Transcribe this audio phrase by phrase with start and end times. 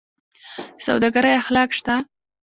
[0.75, 1.95] د سوداګرۍ اخلاق شته؟